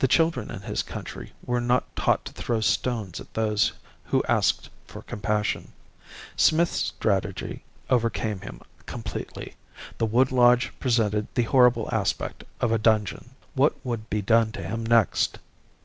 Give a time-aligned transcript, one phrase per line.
[0.00, 3.70] The children in his country were not taught to throw stones at those
[4.06, 5.70] who asked for compassion.
[6.34, 9.54] Smith's strategy overcame him completely.
[9.98, 13.30] The wood lodge presented the horrible aspect of a dungeon.
[13.54, 15.38] What would be done to him next?...